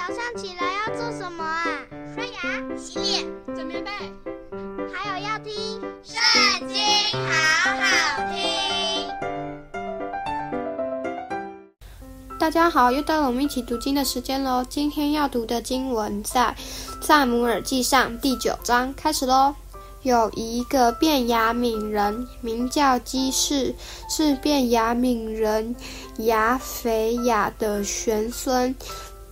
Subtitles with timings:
[0.00, 1.66] 早上起来要做什么啊？
[2.14, 2.40] 刷牙、
[2.74, 3.90] 洗脸、整棉被，
[4.90, 5.52] 还有要听
[6.02, 6.78] 《圣经》，
[7.12, 7.84] 好好
[8.32, 8.40] 听。
[12.38, 14.64] 大家好，又到了我们一起读经的时间喽。
[14.70, 16.56] 今天要读的经文在
[17.04, 19.54] 《撒母耳记上》第九章，开始喽。
[20.02, 23.74] 有一个便雅悯人，名叫基士，
[24.08, 25.76] 是便雅悯人
[26.20, 28.74] 亚斐雅的玄孙，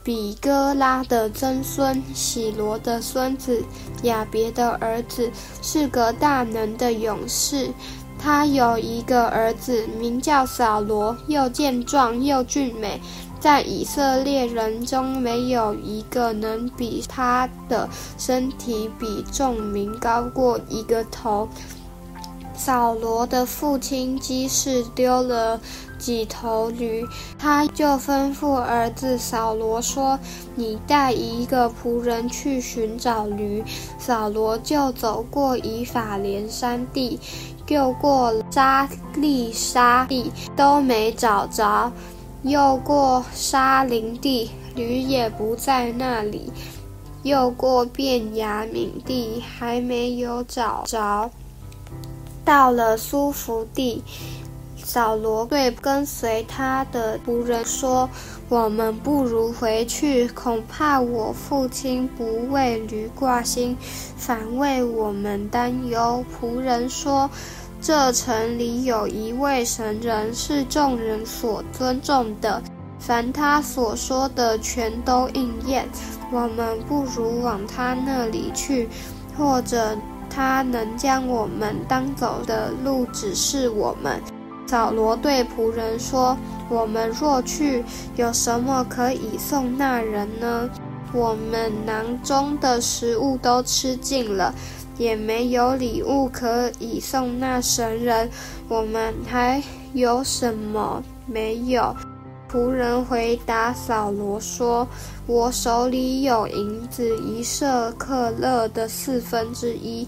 [0.09, 3.63] 比哥拉的曾孙，喜罗的孙子，
[4.05, 5.31] 亚别的儿子，
[5.61, 7.69] 是个大能的勇士。
[8.19, 12.99] 他有一个儿子，名叫扫罗，又健壮又俊美。
[13.39, 21.47] 在以色列人中，没有一个能比他的身体比众民高过一个头。
[22.59, 25.59] 扫罗的父亲基士丢了
[25.97, 27.07] 几头驴，
[27.39, 30.19] 他就吩咐儿子扫罗说
[30.57, 33.65] ：“你带一个仆人去寻找驴。”
[33.99, 37.19] 扫罗就走过以法莲山地，
[37.69, 41.91] 又过沙利沙地，都没找着。
[42.43, 46.51] 又过沙林地，驴也不在那里；
[47.23, 51.31] 又过便雅悯地，还没有找着。
[52.49, 54.03] 到了苏弗地，
[54.83, 58.09] 扫罗对跟随他的仆人说
[58.49, 63.77] ：“我们不如回去，恐怕我父亲不为驴挂心，
[64.17, 67.29] 反为我们担忧。”仆人说。
[67.83, 72.61] 这城里有一位神人，是众人所尊重的，
[72.99, 75.87] 凡他所说的全都应验。
[76.33, 78.89] 我们不如往他那里去，
[79.37, 79.97] 或者
[80.31, 84.21] 他能将我们当走的路指示我们。
[84.67, 86.37] 扫罗对仆人说
[86.69, 87.85] ：“我们若去，
[88.17, 90.69] 有什么可以送那人呢？
[91.13, 94.55] 我们囊中的食物都吃尽了。”
[94.99, 98.29] 也没有礼物可以送那神人，
[98.67, 101.95] 我们还有什么没有？
[102.51, 104.85] 仆人回答扫罗说
[105.29, 110.05] ：“我手里有银子一舍客勒的四分之一，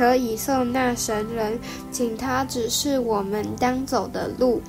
[0.00, 1.58] 可以送那神人，
[1.92, 4.62] 请他指示我们当走的路。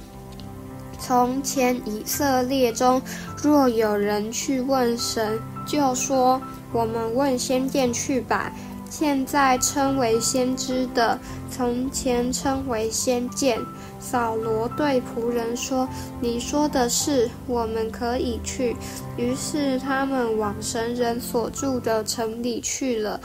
[1.00, 3.02] 从前以色列中，
[3.42, 6.42] 若有人去问神，就说：
[6.74, 8.52] 我们问先见去吧。”
[8.92, 11.18] 现在称为先知的，
[11.50, 13.58] 从前称为先见。
[14.02, 15.88] 扫罗对仆人说
[16.20, 18.76] ：“你说的是，我们可以去。”
[19.16, 23.18] 于是他们往神人所住的城里去了。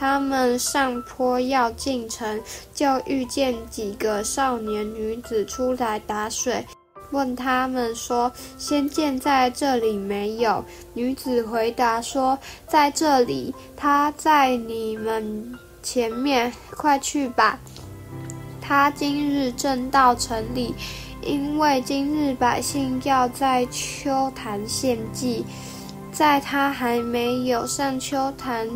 [0.00, 2.40] 他们上坡要进城，
[2.72, 6.66] 就遇见几个少年女子出来打水。
[7.10, 15.52] 问他们说：“先见在这里没有？”女子回答说：“在这里，他在你们
[15.82, 17.60] 前面，快去吧。
[18.58, 20.74] 他今日正到城里，
[21.20, 25.44] 因为今日百姓要在秋坛献祭。”
[26.12, 28.68] 在他还没有上秋坛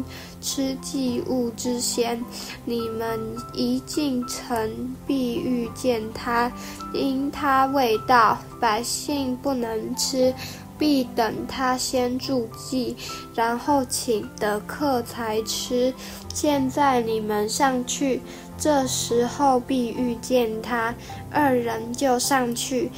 [0.44, 2.22] 吃祭物之前，
[2.66, 3.18] 你们
[3.54, 6.52] 一进城必遇见他，
[6.92, 10.34] 因他未到，百姓不能吃，
[10.78, 12.94] 必等他先祝祭，
[13.34, 15.94] 然后请的客才吃。
[16.34, 18.20] 现在你们上去，
[18.58, 20.94] 这时候必遇见他，
[21.30, 22.90] 二人就上去。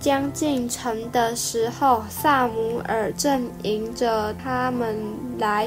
[0.00, 4.98] 将进城的时候，撒母耳正迎着他们
[5.38, 5.66] 来，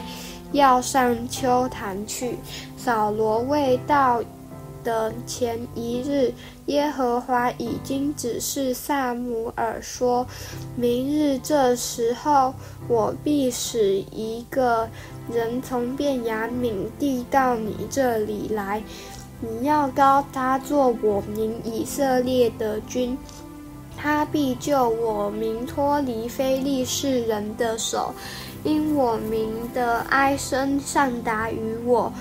[0.52, 2.38] 要上邱坛去。
[2.78, 4.24] 扫罗未到
[4.84, 6.34] 的前一日，
[6.68, 10.25] 耶和华已经指示撒母耳说
[10.78, 12.53] ：“明日这时候，
[12.88, 14.88] 我必使一个
[15.30, 18.81] 人从便雅悯地到你这里来，
[19.41, 23.18] 你要膏他做我名以色列的君。”
[23.97, 28.13] 他必救我民脱离非利士人的手，
[28.63, 32.13] 因我民的哀声上达于我，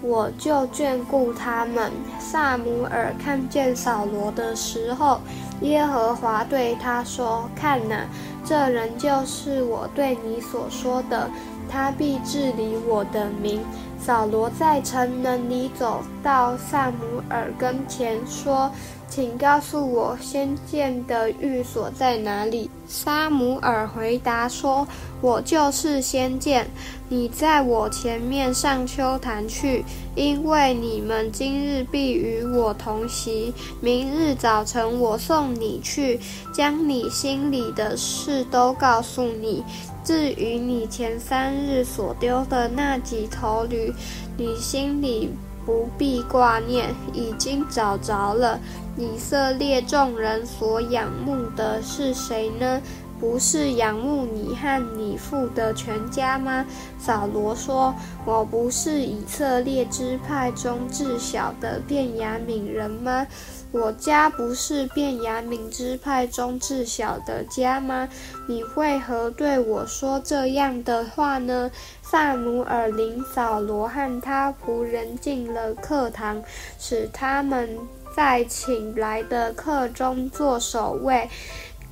[0.00, 1.92] 我就眷顾他们。
[2.18, 5.20] 撒母耳看见扫罗的时候，
[5.60, 8.06] 耶和华对他说：“看哪，
[8.44, 11.28] 这人就是我对你所说的，
[11.68, 13.60] 他必治理我的民，
[14.00, 18.70] 扫罗在城门里走到撒母耳跟前，说
[19.08, 24.86] ：“请告诉我先见的寓所在哪里？”撒母尔回答说
[25.20, 26.66] ：“我就是先见，
[27.10, 29.84] 你在我前面上丘坛去，
[30.14, 33.52] 因为你们今日必与我同席。
[33.80, 36.18] 明日早晨我送你去，
[36.54, 39.62] 将你心里的事都告诉你。”
[40.04, 43.87] 至于你前三日所丢的那几头驴，
[44.36, 45.30] 你心里
[45.66, 48.58] 不必挂念，已经找着了。
[48.96, 52.80] 以色列众人所仰慕的是谁呢？
[53.20, 56.64] 不是仰慕你和你父的全家吗？
[56.98, 57.94] 扫罗说
[58.24, 63.26] ：“我不是以色列支派中至小的便雅悯人吗？”
[63.70, 68.08] 我家不是便雅悯支派中至小的家吗？
[68.46, 71.70] 你为何对我说这样的话呢？
[72.00, 76.42] 撒母耳领扫罗和他仆人进了课堂，
[76.78, 77.68] 使他们
[78.16, 81.28] 在请来的客中做守卫。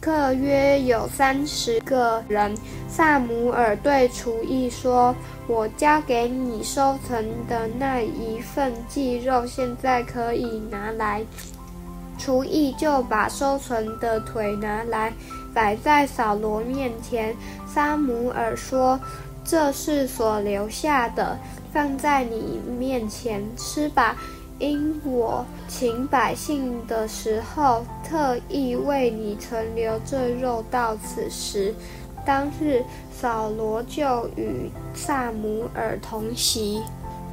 [0.06, 2.55] 客约有三十个人。
[2.88, 5.12] 撒母耳对厨艺说
[5.49, 11.25] ：“我交给你收存的那一份鸡肉，现在可以拿来。”
[12.17, 15.12] 厨艺就把收存的腿拿来，
[15.53, 17.35] 摆在扫罗面前。
[17.67, 19.00] 撒母耳说
[19.43, 21.37] ：“这是所留下的，
[21.73, 24.17] 放在你面前吃吧，
[24.58, 31.75] 因我请百姓的时候，特意为你存留这肉到此时。”
[32.26, 32.82] 当日，
[33.12, 36.82] 扫罗就与萨姆尔同席。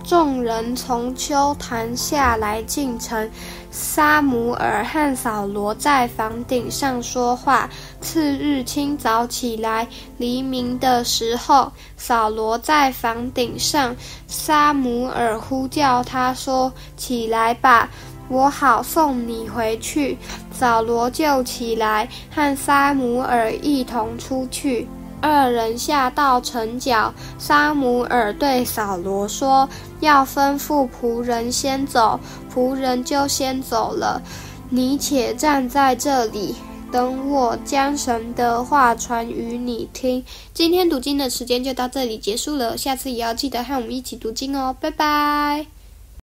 [0.04, 3.30] 众人从丘坛下来进城，
[3.72, 7.70] 撒母耳和扫罗在房顶上说话。
[8.02, 13.96] 次日清早起来，黎明的时候，扫罗在房顶上，
[14.28, 17.90] 撒母耳呼叫他说：“起来吧，
[18.28, 20.18] 我好送你回去。”
[20.52, 24.88] 扫罗就起来，和撒母耳一同出去。
[25.24, 29.68] 二人下到城角，撒母耳对扫罗说
[30.02, 32.20] ：“要吩咐仆人先走。”
[32.54, 34.22] 仆人就先走了。
[34.70, 36.54] 你且站在这里，
[36.92, 40.22] 等我将神的话传与你听。
[40.54, 45.73] 今天读经的时间就到这里结束了，下次也要记得和我们一起读经哦，拜拜。